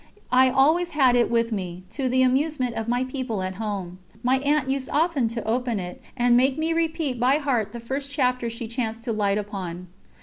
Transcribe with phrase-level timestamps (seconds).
[0.31, 3.99] I always had it with me, to the amusement of my people at home.
[4.23, 8.09] My aunt used often to open it, and make me repeat by heart the first
[8.09, 9.89] chapter she chanced to light upon.